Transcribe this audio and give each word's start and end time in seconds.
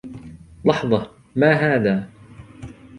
لحظة! 0.65 1.11
ما 1.35 1.53
هذا؟ 1.53 2.07